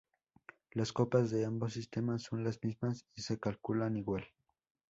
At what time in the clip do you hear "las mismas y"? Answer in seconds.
2.43-3.21